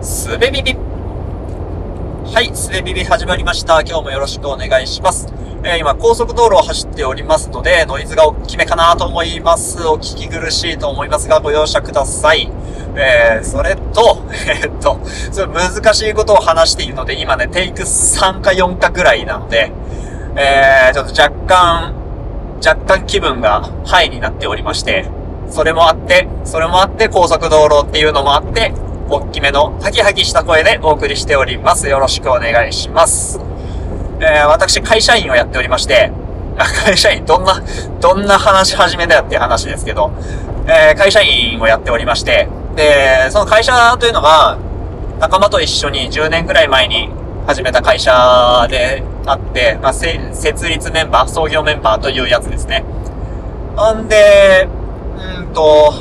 [0.00, 0.76] すべビビ。
[2.32, 3.80] はい、すべビビ始まりました。
[3.80, 5.26] 今日もよろしくお願いします。
[5.64, 9.84] えー、今、高速道路を走っておりますので、ノイズが大きめかなと思います。
[9.88, 12.48] お聞き苦しいと思いますが、ご容赦ください。
[12.94, 15.00] えー、それと、 えー、っと、
[15.32, 19.72] それ難しいことを話しているので、今ね、テイク3か4かぐらいなので、
[20.36, 21.94] えー、ちょっと若干、
[22.64, 25.06] 若干気分がハイになっておりまして、
[25.50, 28.72] それもあって、それもあって高速道路っていうのもあって、
[29.10, 31.88] 大きめのハキハキした声でお送りしております。
[31.88, 33.40] よろしくお願いします。
[34.20, 36.12] えー、私、会社員をやっておりまして、
[36.84, 37.62] 会社員、どんな、
[38.00, 40.12] どんな話始めだよっていう話ですけど、
[40.66, 44.58] えー、会社員をやっておりまして、で、その会社というのが、
[45.20, 47.08] 仲間と一緒に10年くらい前に
[47.46, 52.84] 始めた会社であって、まあ、設立メンバー、創業メンバーというやつですね。
[53.74, 54.68] なんで、
[55.16, 55.94] うんと、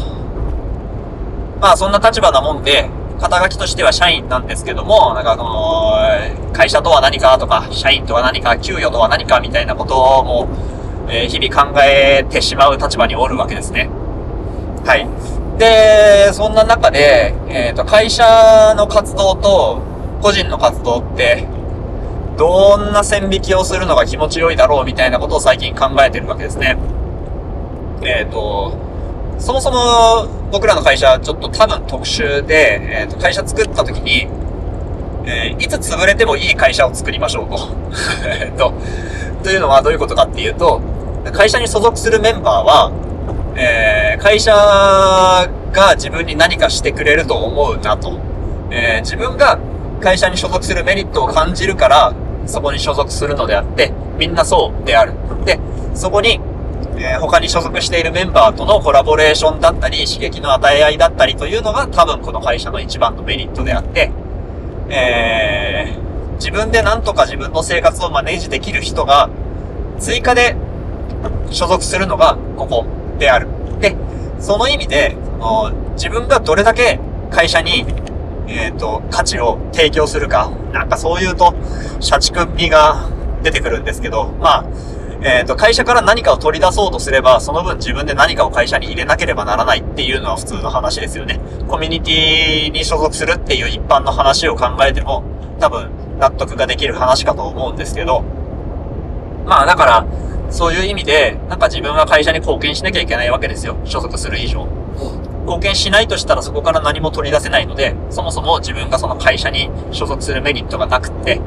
[1.62, 2.90] まあそんな立場なもんで、
[3.20, 10.48] 肩書きとしては社員なんですけども、なんかあの会社とは何かとか、社員とは何か、給与とは何かみたいなことも、
[11.10, 13.90] え、日々考えてしまう立場におるわけですね。
[14.86, 15.08] はい。
[15.58, 19.82] で、そんな中で、えっ、ー、と、会社の活動と
[20.22, 21.48] 個人の活動って、
[22.38, 26.78] どんな線引きをするのが気持ちよいだろうみたいなことを最近考えてるわけですね。
[28.04, 28.87] えっ、ー、と、
[29.40, 34.28] そもそも僕らの会社ちょっと多分特殊で、えっ、ー、と、会社作った時に、
[35.26, 37.58] えー、いつ潰れてもいい会社を作りましょうと。
[38.28, 38.74] えっと、
[39.44, 40.82] というのはどういうことかっていうと、
[41.34, 42.92] 会社に所属するメンバーは、
[43.56, 48.14] えー、会社が自分に何かしてくれると思うなと。
[48.72, 49.60] えー、自分が
[50.02, 52.14] 会社に所属するメリットを感じるから、
[52.46, 55.14] そこに所属するのであって、みんなそうである。
[55.46, 55.60] で、
[55.94, 56.40] そこに
[56.98, 64.12] えー、他に所属しているメンバーとのコラボレーションだったり、刺激の与え合いだったりというのが多分この会社の一番のメリットであって、
[64.90, 69.30] えー、自分で何とか自分の生活をマネージできる人が
[70.00, 70.56] 追加で
[71.52, 72.86] 所属するのがここ
[73.20, 73.48] である。
[73.80, 73.96] で、
[74.40, 75.16] その意味で、
[75.94, 77.00] 自分がどれだけ
[77.32, 77.86] 会社に、
[78.48, 81.54] えっ、ー、と、価値を提供するか、なんかそういうと、
[82.00, 83.10] 社畜味が
[83.44, 84.66] 出てくるんですけど、まあ、
[85.22, 91.40] えっ、ー、と、会社から何かを取り出そうとすれば、その分自分で何かを会社に入れなければならないっていうのは普通の話ですよね。
[91.68, 95.24] コミュニティに所属するっていう一般の話を考えても、
[95.60, 95.90] 多分
[96.20, 98.24] 納得ができる話かと思うんですけど、
[99.46, 100.08] まあだから、
[100.50, 103.76] そういう意味で、なんか自分は会社に貢献しなきゃいけないわけですよ。
[103.86, 104.68] 所属する以上。
[105.46, 111.42] 貢献しないとしたらそこから何も取り出せないので、そもそも自分がその会社に所属するメリットがなくって、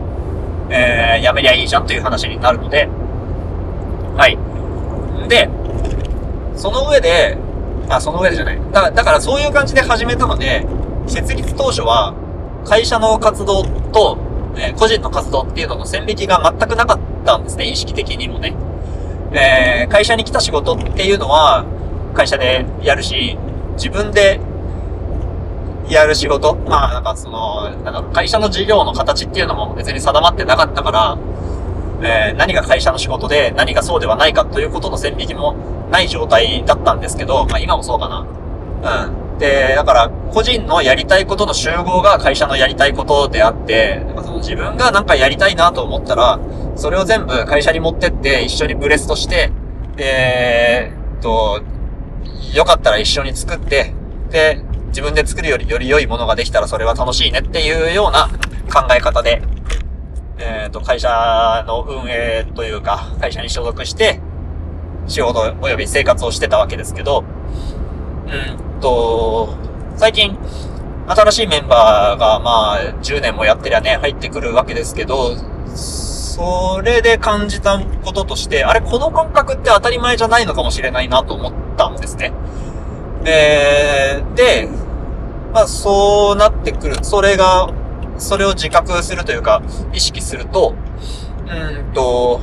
[0.71, 2.89] えー、辞めりゃいいじゃんという話になるので、
[4.17, 4.39] はい。
[5.29, 5.49] で、
[6.57, 7.37] その上で、
[7.89, 8.61] あ、その上でじゃない。
[8.73, 10.67] だだからそういう感じで始めたので、
[11.07, 12.15] 設立当初は、
[12.65, 14.19] 会社の活動と、
[14.57, 18.55] えー、個人の活動っていうのの線引きが全くなかったんですね、意識的にもね。
[19.33, 21.65] えー、会社に来た仕事っていうのは、
[22.15, 23.39] 会社でやるし、
[23.77, 24.41] 自分で
[25.89, 31.19] やる仕事まあ、なんかその、なんか会社の事業の形っていうのも別に定まってなかったから、
[32.03, 35.55] えー、何が会社の仕事で何がそうではないかということの線引きも
[35.91, 39.07] ない状態だったんですけど、まあ今もそうかな。
[39.07, 39.39] うん。
[39.39, 46.39] で、だから個人のやりたいことの集合が会社のやりたいことであって、その自分がなんかやりたいなと思ったら、
[46.77, 49.51] それを全部会社に持ってって一緒にブレストして、
[49.97, 51.63] えー、と、
[52.55, 53.95] よかったら一緒に作って、
[54.31, 58.29] で、自分で作るよりより良いものができたらそれは楽しいねっていうような
[58.73, 59.43] 考え方で
[60.41, 64.21] えっ、ー、と、会社の運営というか、会社に所属して、
[65.07, 67.25] 仕事及び生活をしてたわけですけど、
[68.27, 69.55] うんと、
[69.97, 70.37] 最近、
[71.07, 75.37] 新しいメンバーが、まあ、10年もやってりゃね、入ってくるわけですけど、
[75.75, 82.33] それで感じたこととして、あれ、この感覚って当たり前じゃないのかもしれないなと思ったんですね。
[83.25, 84.69] えー、で、
[85.53, 86.97] まあ、そうなってくる。
[87.03, 87.69] それが
[88.21, 89.63] それを自覚するというか、
[89.93, 90.75] 意識すると、
[91.47, 92.41] うんと、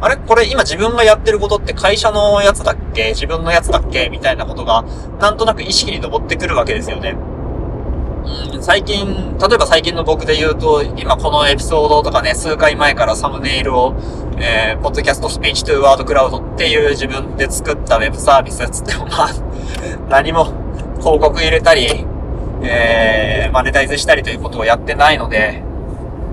[0.00, 0.16] あれ？
[0.16, 3.10] これ今自分がやってることって会社のやつだっけ？
[3.10, 4.08] 自分のやつだっけ？
[4.08, 4.82] みたいなことが、
[5.20, 7.16] なんとなく意識に上ってくるわけですよね。
[8.54, 13.94] うん、最近、例えば最近の僕で言うと、今このエピソードとかね、数回前からサムネイルを、
[14.38, 19.30] えー、ポッドキャストスピーチトゥーワードクラウドっていう自分で作ったウェブサービスつっても、まあ、
[20.08, 20.46] 何も
[21.00, 22.06] 広告入れたり、
[22.62, 25.62] えー、マネタイズしたりということをやってないので、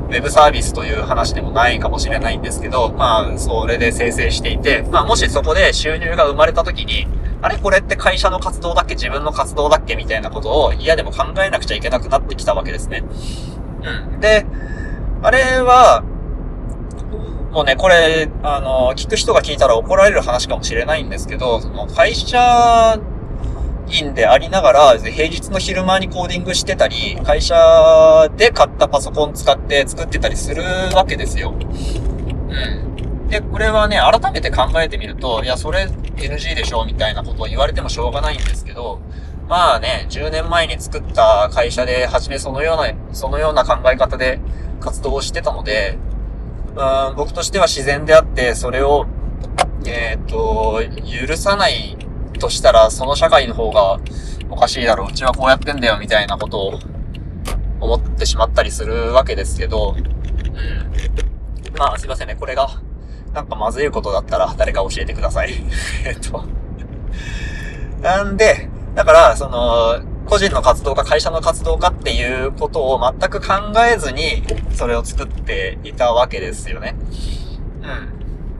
[0.07, 7.07] ウェブサービスという話でもないかもしれないんですけど、まあ、それで生成していて、まあ、もしそこで収入が生まれた時に、
[7.41, 7.57] あれ？
[7.57, 8.95] これって会社の活動だっけ？
[8.95, 9.95] 自分の活動だっけ？
[9.95, 13.03] みたいなことを嫌でも考えなくちゃいけなくなってきたわけですね。
[13.83, 14.19] うん。
[14.19, 14.45] で、
[15.21, 16.03] あれは、
[17.51, 22.99] もうね、これ、あの、聞く人が聞いたら怒られる話かもしれないんですけど、その会社
[23.89, 30.63] 員でありながら、平日の昼間にコーディングしてたり、会社で買ったパソコン使って作ってたりする
[30.93, 31.53] わけですよ。
[31.53, 33.27] うん。
[33.27, 35.85] で、これはね、改めて考えてみると、いや、それ
[36.15, 38.99] NG でしょみたいなことを言われてもしょうがないんですけど、
[39.47, 44.39] まあね、10年前に作った会社で、初めそのような、そのような考え方で
[44.79, 49.07] 活動をしてたので、うん僕としては自然であって、それを、
[49.87, 50.79] えっ、ー、と、
[51.27, 51.96] 許さない
[52.37, 53.99] としたら、その社会の方が
[54.49, 55.09] おかしいだろう。
[55.09, 56.79] うちはこうやってんだよ、みたいなことを
[57.79, 59.95] 思ってしまったりするわけですけど、
[61.77, 62.35] まあ、すいませんね。
[62.35, 62.67] これが、
[63.33, 65.53] なんかまずいことだったら誰か教えてください。
[66.05, 66.43] えっと。
[68.01, 73.53] なんで、だから、その、個人の活動か会社の活動かっていうことを全く考
[73.93, 74.43] えずに、
[74.73, 76.95] それを作っていたわけですよね。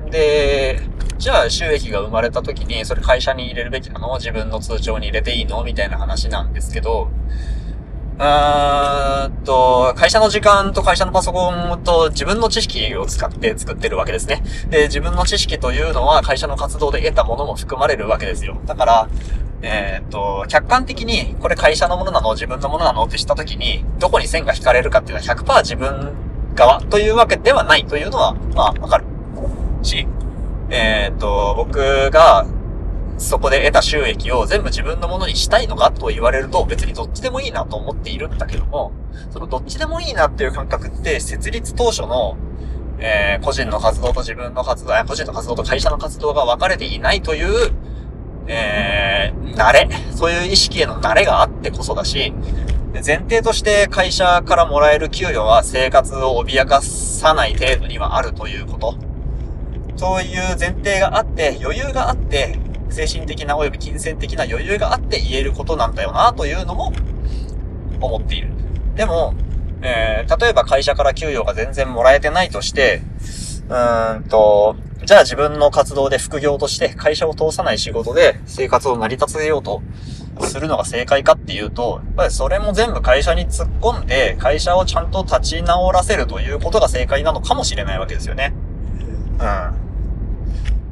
[0.06, 0.12] うん。
[0.12, 0.82] で、
[1.18, 4.16] じゃあ収益が生まれた時に、それ会社に入れるべきなの？
[4.18, 5.64] 自分の通帳に入れていいの？
[5.64, 7.10] みたいな話なんですけど、
[8.18, 14.44] うーんと、会社の時間と会社のパソコンと自分の知識を使って作ってるわけですね。
[14.70, 18.60] で、自分の知識というのは会社の活動で得たものも含まれるわけですよ。
[18.66, 19.10] だから、
[19.62, 22.34] えっ、と、客観的にこれ会社のものなの？
[22.34, 23.04] 自分のものなの？
[23.06, 26.14] って知った時に、どこに線が引かれるかっていうのは100%自分
[26.56, 29.06] 側というわけではないというのは、まあ、わかる。
[29.84, 30.08] し、
[30.70, 32.46] えっ、と、僕が
[33.18, 38.92] そこで得た収益を全部自分のものにしたいのかと言われると別にどっちでもいいなと思っているんだけども、
[39.32, 42.38] そのどっちでもいいなっていう感覚って設立当初の
[43.00, 47.72] えー、個人の活動と自分の活動、個人の活動と会社の活動が分かれていないという
[48.48, 52.34] えー、慣れ、そういう意識への慣れがあってこそだし、
[52.94, 59.07] 前提として会社からもらえる給与は生活を脅かさない程度にはあるということ。
[59.98, 62.58] そういう前提があって、余裕があって、
[62.90, 66.94] 精神的な及び金銭的な余裕があって言えることなんだよなというのも
[68.00, 68.50] 思っている。
[68.96, 69.34] でも、
[69.82, 73.02] えー、例えば会社から給与が全然もらえてないとして、
[73.70, 79.82] うーんと、じゃあ自分の活動で副業として会社を通さない仕事で生活を成り立てようと
[80.42, 88.54] するのが正解かっていうと、やっぱりそれも全部会社に突っ込んで会社をちゃんと立ち直らせるということが正解なのかもしれないわけですよね。
[89.40, 89.87] うん。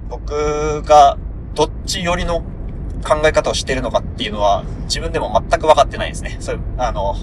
[0.09, 1.17] 僕が
[1.53, 2.41] どっち寄りの
[3.03, 6.37] 考え方をしてるのかっていうのは自分でも全く分かってないですね。
[6.39, 7.15] それ、あの、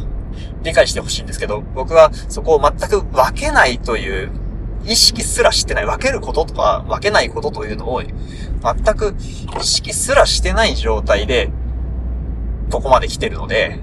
[0.62, 4.30] 理解してほしいんですけど、僕はそこを全く分けないという
[4.84, 8.14] 意識すらしてない、分けることとか分けないことというのを全
[8.96, 9.14] く
[9.58, 11.50] 意識すらしてない状態で、
[12.70, 13.80] ここまで来てるので、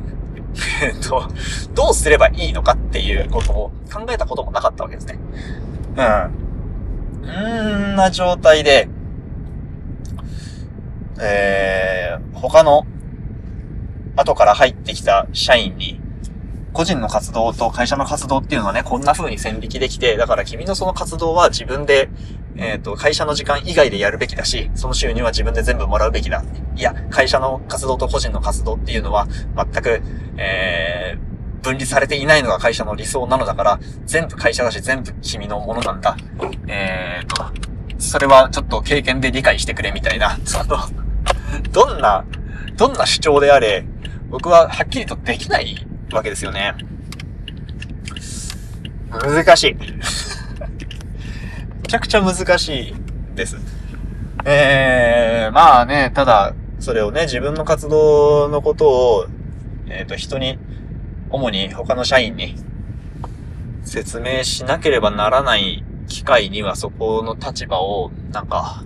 [0.81, 1.28] えっと、
[1.74, 5.19] どうすればいいのかっていうことを考えたこともなかったわけですね。
[5.95, 6.50] うん。
[7.25, 8.90] んな状態で、
[11.22, 12.86] えー、他の
[14.16, 16.00] 後から入ってきた社員に
[16.74, 22.10] 個人の活動と会社の活動っていうのはね、こんな風に線引きできて、だから君のその活動は自分で、
[22.56, 26.44] えっ、ー、と、会社の時間以外でやるべきだし、その収入は自分で全部もらうべきだ。
[26.75, 30.02] いや、会社の活動と個人の活動っていうのは、全く、
[30.38, 36.16] えー、分離されていないのが会社の理想なのだから、全部会社だし、全部君のものなんだ。
[36.68, 37.69] えーと、
[37.99, 40.77] それはちょっと経験で理解してくれみたいな、その、
[41.71, 42.25] どんな、
[42.75, 43.85] どんな主張であれ、
[44.29, 46.75] 僕ははっきりとできないわけですよね。
[49.11, 49.75] 難しい。
[49.75, 49.87] め
[51.87, 52.95] ちゃくちゃ難しい
[53.35, 53.57] です。
[54.45, 59.27] えー、まあね、ただ、それをね、自分の活動のことを、
[59.89, 60.57] えっ、ー、と、人に、
[61.29, 62.56] 主に他の社員に
[63.83, 65.83] 説明しなければならない
[66.19, 68.83] 機会にはそこの立場を、なんか、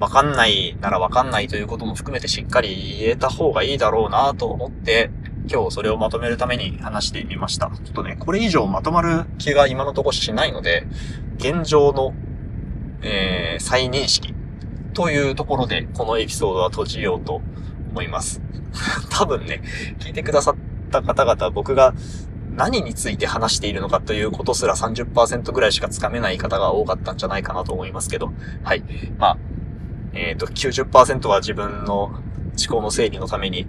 [0.00, 5.10] わかんないならわかんないということも含めてしっかり言えた方がいいだろうなと思って、
[5.50, 7.66] 今日それをまとめるために話してみました。
[7.66, 10.86] ちょっとね、これ以上まとまる気が今のところしないので、
[11.36, 12.14] 現状の、
[13.02, 14.34] えー、再認識
[14.94, 17.42] というところでこのエピソードは閉じようと
[17.90, 18.40] 思います。
[19.12, 19.60] 多分ね、
[19.98, 20.54] 聞いてくださっ
[20.90, 21.92] た方々、僕が
[22.56, 28.32] 何について話しているのかということすら30%ぐらいしかつかめない方が多かったんじゃないかなと思いますけど、
[28.64, 28.82] はい。
[29.18, 29.38] まあ、
[30.14, 32.22] えっ、ー、と、90%は自分の思
[32.68, 33.66] 考の整理のために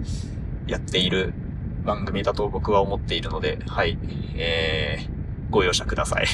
[0.66, 1.34] やっている
[1.84, 3.98] 番組だと僕は思っているので、はい、
[4.36, 6.26] えー、ご容赦ください。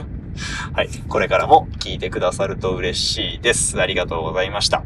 [0.74, 3.80] はい、これからも聞いてくださると嬉しいです。
[3.80, 4.84] ありがとうございました。